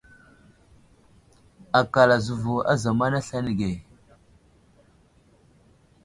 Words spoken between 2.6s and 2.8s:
a